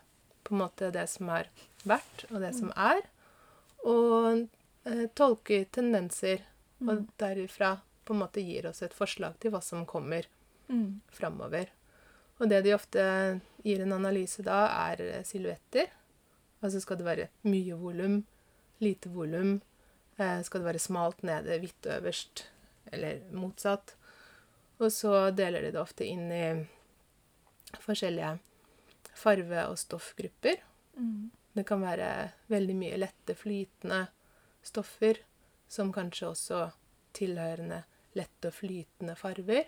[0.44, 1.48] på en måte det som har
[1.88, 3.00] vært, og det som er,
[3.84, 4.48] og
[4.86, 6.42] eh, tolker tendenser,
[6.82, 10.26] og derifra på en måte gir oss et forslag til hva som kommer
[10.72, 11.00] Mm.
[11.12, 11.66] framover.
[12.40, 13.02] Og det de ofte
[13.64, 15.90] gir en analyse da, er silhuetter.
[16.62, 18.22] Altså skal det være mye volum,
[18.80, 19.60] lite volum.
[20.18, 22.44] Eh, skal det være smalt nede, hvitt øverst,
[22.92, 23.94] eller motsatt.
[24.80, 26.66] Og så deler de det ofte inn i
[27.82, 28.38] forskjellige
[29.14, 30.56] farve- og stoffgrupper.
[30.98, 31.30] Mm.
[31.54, 34.06] Det kan være veldig mye lette, flytende
[34.64, 35.18] stoffer,
[35.68, 36.62] som kanskje også
[37.16, 37.82] tilhørende
[38.16, 39.64] lette og flytende farver.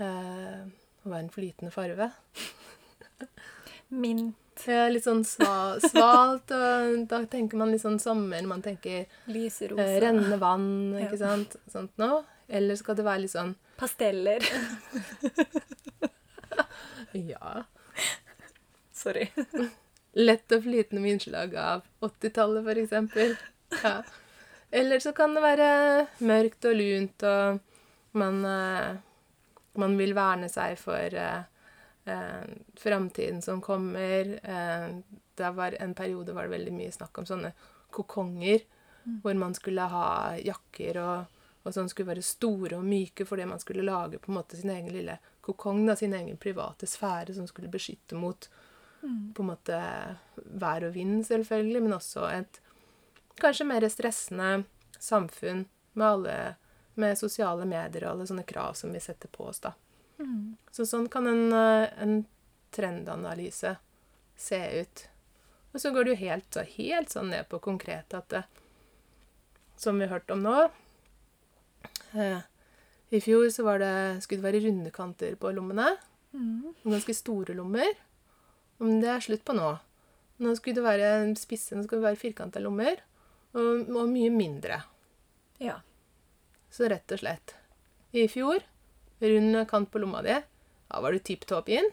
[0.00, 0.60] Eh,
[1.04, 2.10] hva er en flytende farve?
[3.90, 8.42] Mint, Ja, litt sånn sva, svalt, og da tenker man litt sånn sommer.
[8.44, 11.22] Man tenker lyserosa, eh, rennende vann, ikke Ja.
[11.30, 11.56] sant?
[11.72, 12.24] Sånt noe.
[12.48, 14.40] Eller skal det være litt sånn pasteller.
[17.12, 17.64] Ja.
[19.00, 19.28] Sorry.
[20.26, 23.36] Lett og flytende med innslag av 80-tallet, for eksempel.
[23.84, 24.00] Ja.
[24.70, 25.66] Eller så kan det være
[26.26, 27.60] mørkt og lunt, og
[28.18, 28.96] man, eh,
[29.78, 31.44] man vil verne seg for eh,
[32.10, 32.48] eh,
[32.82, 34.32] framtiden som kommer.
[34.42, 34.88] Eh,
[35.38, 37.52] det var En periode var det veldig mye snakk om sånne
[37.94, 38.66] kokonger,
[39.22, 43.62] hvor man skulle ha jakker og, og sånn skulle være store og myke fordi man
[43.62, 47.46] skulle lage på en måte sin egen lille kokong, da, sin egen private sfære som
[47.46, 48.50] skulle beskytte mot
[49.00, 49.80] på en måte
[50.60, 52.60] vær og vind, selvfølgelig, men også et
[53.40, 54.50] kanskje mer stressende
[55.00, 55.64] samfunn
[55.96, 56.34] med alle
[57.00, 59.72] med sosiale medier og alle sånne krav som vi setter på oss, da.
[60.20, 60.56] Mm.
[60.74, 62.24] Så sånn kan en, eh, en
[62.74, 63.76] trendanalyse
[64.36, 65.06] se ut.
[65.72, 68.44] Og så går det jo helt, så helt sånn ned på konkret at det,
[69.80, 70.70] Som vi har hørt om nå
[72.12, 72.42] eh,
[73.10, 75.96] I fjor så var det, skulle det være runde kanter på lommene.
[76.34, 76.74] Mm.
[76.84, 77.94] Ganske store lommer.
[78.80, 79.70] Men det er slutt på nå.
[80.40, 83.02] Nå skulle det være spisse, nå skulle det være firkanta lommer.
[83.52, 84.80] Og, og mye mindre.
[85.60, 85.80] Ja.
[86.72, 87.56] Så rett og slett.
[88.16, 88.62] I fjor,
[89.20, 90.38] rund kant på lomma di.
[90.90, 91.90] Da var du tipp topp inn.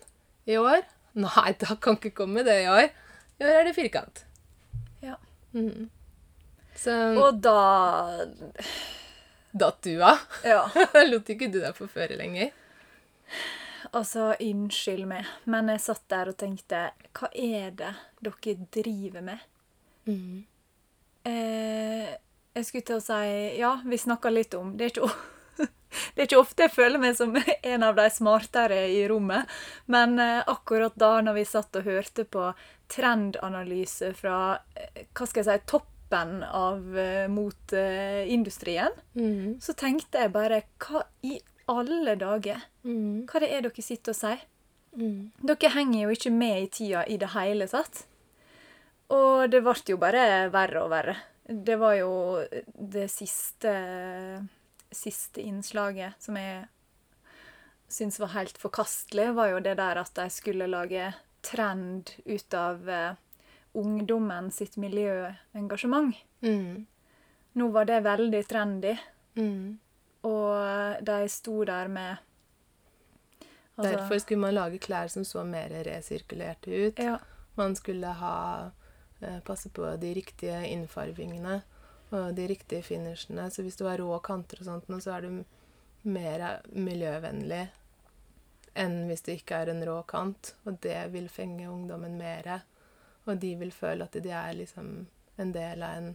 [0.47, 0.85] I år
[1.17, 2.91] Nei, da kan ikke komme det i år.
[3.41, 4.21] I år er det firkant.
[5.01, 5.15] Ja.
[5.55, 5.89] Mm.
[6.77, 7.57] Så Og da
[9.57, 10.21] datt du av.
[10.45, 10.67] Ja.
[11.09, 12.53] Lot ikke du deg forføre lenger.
[13.93, 19.39] Altså, unnskyld meg, men jeg satt der og tenkte Hva er det dere driver med?
[20.07, 20.43] Mm.
[21.27, 22.11] Eh,
[22.57, 25.09] jeg skulle til å si Ja, vi snakka litt om Det er ikke
[26.15, 27.33] det er ikke ofte jeg føler meg som
[27.73, 29.47] en av de smartere i rommet,
[29.89, 32.51] men eh, akkurat da når vi satt og hørte på
[32.93, 39.57] trendanalyse fra eh, hva skal jeg si, toppen av eh, moteindustrien, Mhm.
[39.63, 42.61] så tenkte jeg bare Hva i alle dager?
[42.83, 43.25] mm.
[43.27, 44.43] Hva det er dere sitter og sier?
[44.97, 45.31] Mm.
[45.43, 48.05] Dere henger jo ikke med i tida i det hele tatt.
[49.13, 51.15] Og det ble jo bare verre og verre.
[51.47, 52.09] Det var jo
[52.75, 53.71] det siste,
[54.91, 56.65] siste innslaget som jeg
[57.87, 61.13] syntes var helt forkastelig, var jo det der at de skulle lage
[61.47, 63.13] trend ut av eh,
[63.79, 66.15] ungdommen sitt miljøengasjement.
[66.43, 66.85] Mhm.
[67.57, 68.97] Nå var det veldig trendy,
[69.37, 69.77] Mhm.
[70.25, 72.17] Og de sto der med
[73.77, 76.99] altså- Derfor skulle man lage klær som så mer resirkulerte ut.
[76.99, 77.17] Ja.
[77.55, 78.71] Man skulle ha
[79.21, 81.61] eh, passe på de riktige innfarvingene
[82.11, 83.51] og de riktige finishene.
[83.51, 85.43] Så hvis du har rå kanter og sånt, nå, så er du
[86.07, 87.67] mer miljøvennlig
[88.77, 90.55] enn hvis det ikke er en rå kant.
[90.65, 92.61] Og det vil fenge ungdommen mer.
[93.25, 96.11] Og de vil føle at de er liksom en del av en,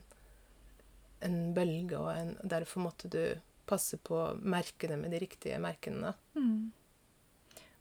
[1.21, 3.25] en bølge, og en, derfor måtte du
[3.67, 6.13] passe på merkene med de riktige merkene.
[6.35, 6.73] Mm.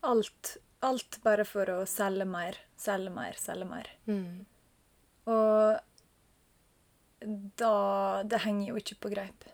[0.10, 3.90] Alt, alt bare for å selge mer, selge mer, selge mer.
[4.10, 4.46] Mm.
[5.32, 5.80] Og
[7.62, 9.46] da Det henger jo ikke på greip.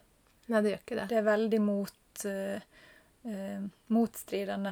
[0.47, 1.07] Nei, det gjør ikke det.
[1.11, 4.71] Det er veldig mot, uh, motstridende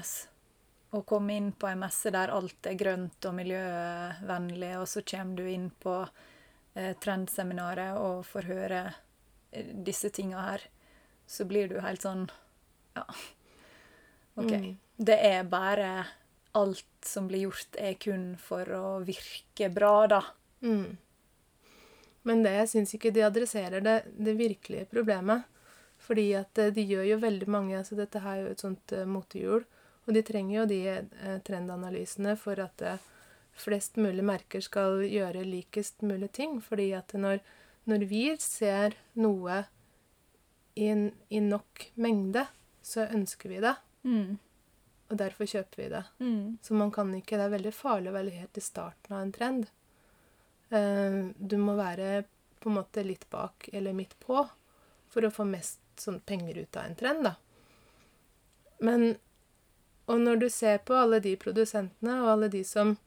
[0.95, 5.41] å komme inn på ei messe der alt er grønt og miljøvennlig, og så kommer
[5.41, 8.85] du inn på uh, trendseminaret og får høre
[9.83, 10.65] disse tinga her.
[11.27, 12.27] Så blir du helt sånn
[12.95, 13.05] Ja.
[14.35, 14.51] OK.
[14.51, 14.69] Mm.
[14.97, 16.05] Det er bare
[16.55, 20.21] Alt som blir gjort, er kun for å virke bra, da.
[20.63, 20.95] Mm.
[22.25, 25.43] Men det, jeg syns ikke de adresserer det, det virkelige problemet.
[26.05, 28.95] Fordi at eh, de gjør jo veldig mange altså Dette her er jo et sånt
[28.95, 29.65] uh, motehjul.
[30.05, 33.05] Og de trenger jo de eh, trendanalysene for at eh,
[33.57, 36.59] flest mulig merker skal gjøre likest mulig ting.
[36.61, 37.41] Fordi at når,
[37.89, 39.63] når vi ser noe
[40.75, 42.45] i, en, i nok mengde,
[42.81, 43.75] så ønsker vi det.
[44.03, 44.37] Mm.
[45.09, 46.03] Og derfor kjøper vi det.
[46.19, 46.57] Mm.
[46.61, 49.33] Så man kan ikke Det er veldig farlig å være helt i starten av en
[49.35, 49.67] trend.
[50.73, 52.25] Uh, du må være
[52.59, 54.39] på en måte litt bak eller midt på
[55.13, 57.35] for å få mest sånn penger ut av en trend, da.
[58.83, 59.15] Men
[60.05, 62.97] Og når du ser på alle de produsentene og alle de som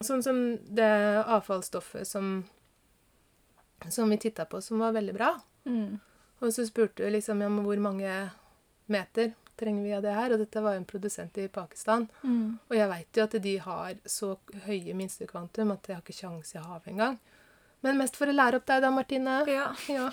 [0.00, 0.38] Sånn som
[0.78, 0.86] det
[1.26, 2.46] avfallsstoffet som
[3.90, 5.28] som vi titta på, som var veldig bra.
[5.64, 5.98] Mm.
[6.38, 8.12] Og så spurte vi liksom ja, men hvor mange
[8.86, 10.34] meter trenger vi av det her?
[10.34, 12.06] Og dette var jo en produsent i Pakistan.
[12.22, 12.58] Mm.
[12.68, 14.36] Og jeg veit jo at de har så
[14.68, 17.18] høye minstekvantum at jeg har ikke kjangs i havet engang.
[17.86, 19.40] Men mest for å lære opp deg da, Martine.
[19.50, 19.68] Ja.
[19.90, 20.08] Ja.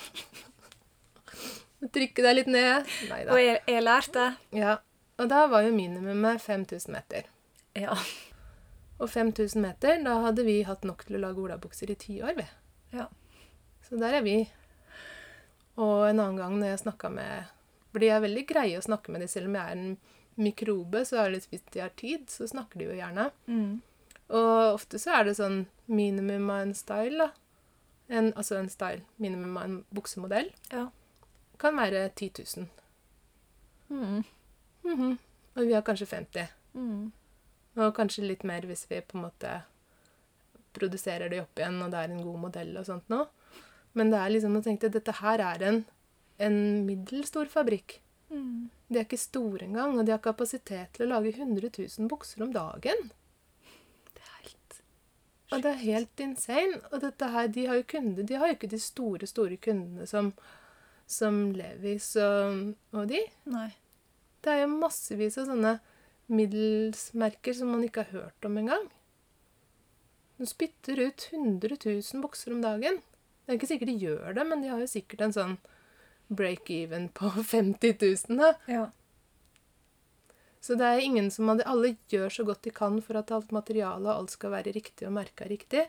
[1.96, 2.90] Trykke deg litt ned.
[3.10, 3.34] Neida.
[3.34, 4.28] Og jeg, jeg lærte.
[4.56, 4.78] Ja.
[5.22, 7.30] Og da var jo minimumet 5000 meter.
[7.78, 7.96] Ja.
[9.00, 12.36] Og 5000 meter, da hadde vi hatt nok til å lage olabukser i ti år,
[12.38, 12.46] vi.
[12.96, 13.10] Ja.
[13.86, 14.38] Så der er vi.
[15.78, 17.52] Og en annen gang når jeg snakka med
[17.92, 19.98] For de er veldig greie å snakke med de, selv om jeg er en
[20.36, 23.30] mikrobe, så er det litt hvis de har tid, så snakker de jo gjerne.
[23.48, 23.78] Mm.
[24.36, 27.30] Og ofte så er det sånn minimum av en style, da.
[28.12, 30.90] En, altså en style, minimum av en buksemodell, Ja.
[31.58, 32.68] kan være 10 000.
[33.90, 34.24] Mm.
[34.84, 35.18] Mhm.
[35.56, 36.48] Og vi har kanskje 50.
[36.74, 37.12] Mm.
[37.78, 39.62] Og kanskje litt mer hvis vi på en måte
[40.76, 43.28] produserer de opp igjen, og det er en god modell og sånt noe.
[43.96, 45.84] Men det er liksom jeg tenkte, dette her er en,
[46.44, 48.00] en middelstor fabrikk.
[48.30, 48.68] Mm.
[48.90, 52.44] De er ikke store engang, og de har kapasitet til å lage 100 000 bukser
[52.46, 53.08] om dagen.
[54.12, 54.82] Det er helt
[55.54, 56.82] Og det er helt insane.
[56.92, 60.08] Og dette her, de har jo kunder, de har jo ikke de store, store kundene
[60.10, 60.34] som,
[61.08, 63.24] som Levis og, og de.
[63.50, 63.70] Nei.
[64.46, 65.78] Det er jo massevis av sånne
[66.30, 68.86] middelsmerker som man ikke har hørt om engang.
[70.38, 73.00] De spytter ut 100 000 bukser om dagen.
[73.46, 75.58] Det er ikke sikkert de gjør det, men de har jo sikkert en sånn
[76.34, 78.40] break-even på 50 000.
[78.42, 78.54] Da.
[78.72, 78.86] Ja.
[80.66, 83.52] Så det er ingen som hadde, alle gjør så godt de kan for at alt
[83.54, 85.84] materialet og alt skal være riktig og merka riktig.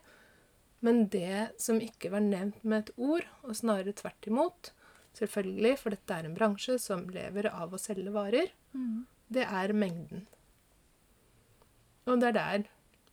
[0.85, 4.75] Men det som ikke var nevnt med et ord, og snarere tvert imot,
[5.17, 9.07] selvfølgelig, for dette er en bransje som lever av å selge varer, Mm.
[9.33, 10.27] det er mengden.
[12.07, 12.67] Og det er der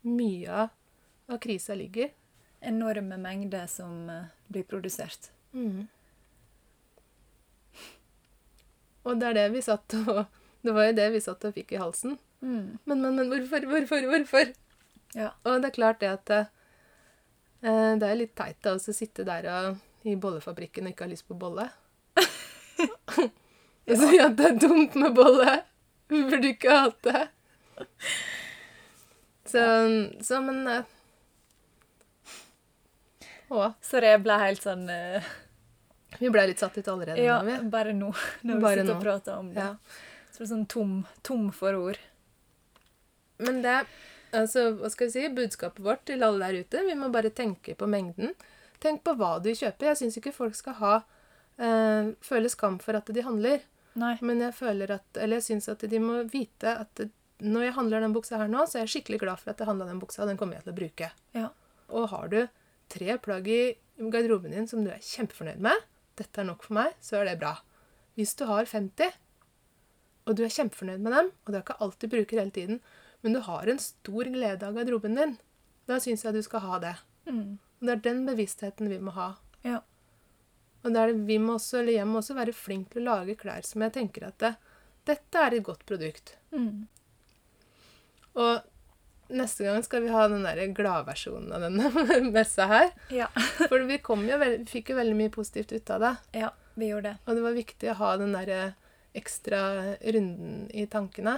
[0.03, 2.11] mye av, krisa ligger.
[2.63, 5.31] Enorme mengder som eh, blir produsert.
[5.53, 5.87] Mm.
[9.03, 10.23] Og det er det vi satt og
[10.63, 12.15] Det var jo det vi satt og fikk i halsen.
[12.39, 12.79] Mm.
[12.87, 14.53] Men, men, men hvorfor, hvorfor, hvorfor?
[15.13, 15.33] Ja.
[15.43, 16.45] Og det er klart det at eh,
[17.99, 21.35] det er litt teit å sitte der og, i bollefabrikken og ikke ha lyst på
[21.39, 21.67] bolle.
[23.19, 25.59] og si at det er dumt med bolle.
[26.11, 27.25] Vi burde ikke hatt det.
[29.51, 29.63] Så,
[30.23, 30.91] så men eh,
[33.53, 35.33] Å, Så det ble helt sånn uh...
[36.17, 37.69] vi ble litt satt ut allerede Ja, nå, vi.
[37.73, 38.09] bare nå,
[38.41, 38.95] når vi sitter nå.
[38.97, 39.67] og prater om det.
[39.67, 40.01] Ja.
[40.33, 41.99] Så det er sånn tom, tom for ord.
[43.43, 43.75] Men det
[44.33, 47.75] altså, hva skal vi si, budskapet vårt til alle der ute Vi må bare tenke
[47.77, 48.33] på mengden.
[48.81, 49.91] Tenk på hva du kjøper.
[49.91, 50.95] Jeg syns ikke folk skal ha
[51.61, 53.61] eh, føle skam for at de handler.
[53.99, 54.15] Nei.
[54.25, 57.05] Men jeg føler at, eller jeg syns at de må vite at
[57.43, 59.69] når jeg handler den buksa her nå, så er jeg skikkelig glad for at jeg
[59.69, 60.25] handla den buksa.
[60.27, 61.09] Den kommer jeg til å bruke.
[61.35, 61.49] Ja.
[61.93, 62.39] Og har du
[62.93, 63.61] tre plagg i
[63.97, 65.85] garderoben din som du er kjempefornøyd med,
[66.19, 67.55] dette er nok for meg, så er det bra.
[68.17, 69.15] Hvis du har 50,
[70.23, 72.83] og du er kjempefornøyd med dem, og det er ikke alt du bruker hele tiden,
[73.23, 75.37] men du har en stor glede av garderoben din,
[75.89, 76.93] da syns jeg du skal ha det.
[77.27, 77.57] Mm.
[77.57, 79.33] Og det er den bevisstheten vi må ha.
[79.65, 79.81] Ja.
[80.83, 83.17] Og det er det vi må også, eller jeg må også være flink til å
[83.17, 84.53] lage klær som jeg tenker at det,
[85.07, 86.35] dette er et godt produkt.
[86.55, 86.85] Mm.
[88.39, 88.72] Og
[89.33, 91.89] neste gang skal vi ha den der gladversjonen av denne
[92.35, 92.91] messa her.
[93.13, 93.29] Ja.
[93.69, 96.13] For vi, kom jo veld, vi fikk jo veldig mye positivt ut av det.
[96.43, 97.23] ja, vi gjorde det.
[97.25, 98.53] Og det var viktig å ha den der
[99.13, 99.61] ekstra
[100.01, 101.37] runden i tankene.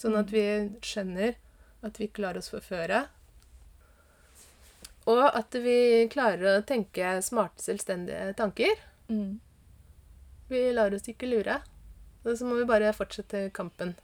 [0.00, 0.44] Sånn at vi
[0.82, 1.36] skjønner
[1.86, 3.04] at vi ikke lar oss forføre.
[5.10, 8.80] Og at vi klarer å tenke smarte, selvstendige tanker.
[9.08, 9.40] Mm.
[10.50, 11.60] Vi lar oss ikke lure.
[12.24, 13.94] Og så må vi bare fortsette kampen.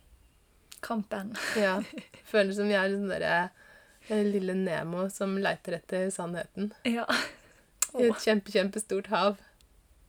[0.86, 1.34] Kampen.
[1.58, 1.80] Ja.
[2.30, 3.34] Føler som vi er sånn derre
[4.08, 6.70] eh, lille Nemo som leiter etter sannheten.
[6.86, 7.04] Ja.
[7.96, 9.36] I et kjempe, kjempestort hav.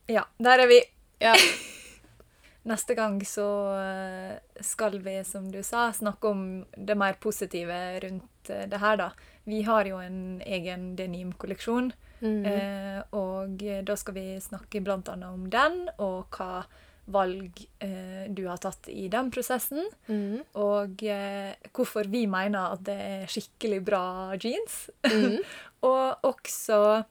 [0.08, 0.80] ja, der er vi.
[1.24, 1.34] Ja.
[2.68, 3.46] Neste gang så
[3.80, 6.42] eh, skal vi, som du sa, snakke om
[6.76, 9.10] det mer positive rundt eh, det her, da.
[9.48, 12.40] Vi har jo en egen denimkolleksjon, Mm.
[12.50, 16.64] eh, og da skal vi snakke blant annet om den, og hva
[17.08, 20.42] valg eh, du har tatt i den prosessen, Mm.
[20.60, 24.02] og eh, hvorfor vi mener at det er skikkelig bra
[24.36, 24.90] jeans.
[25.08, 25.38] Mm.
[25.88, 27.04] Og også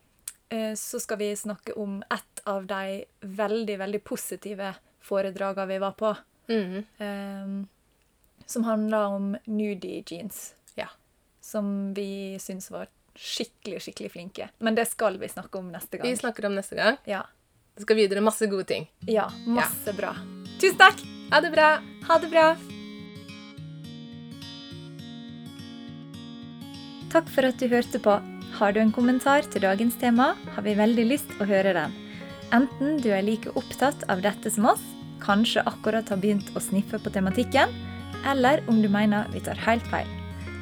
[0.52, 5.96] eh, så skal vi snakke om et av de veldig, veldig positive foredragene vi var
[5.98, 6.14] på,
[6.48, 6.84] Mm.
[6.98, 7.66] eh,
[8.46, 10.54] som handla om nudie jeans.
[10.76, 10.86] Ja.
[11.40, 12.86] Som vi syns var
[13.18, 14.48] skikkelig, skikkelig flinke.
[14.62, 16.06] Men det skal vi snakke om neste gang.
[16.08, 16.96] Vi snakker om neste gang.
[17.04, 17.24] Ja.
[17.78, 18.88] Det skal videre masse gode ting.
[19.06, 19.28] ja.
[19.46, 20.16] Masse bra.
[20.58, 20.98] Tusen takk!
[21.30, 21.68] Ha det bra!
[22.08, 22.46] Ha det bra!
[27.12, 28.16] Takk for at du hørte på.
[28.58, 31.94] Har du en kommentar til dagens tema, har vi veldig lyst å høre den.
[32.50, 34.82] Enten du er like opptatt av dette som oss,
[35.22, 37.70] kanskje akkurat har begynt å sniffe på tematikken,
[38.26, 40.10] eller om du mener vi tar helt feil.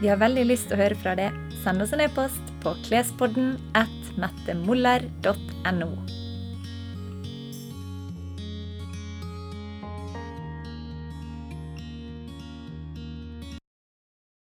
[0.03, 1.33] Vi har veldig lyst å høre fra deg.
[1.65, 5.91] Send oss en e-post på klespodden at mettemoller.no.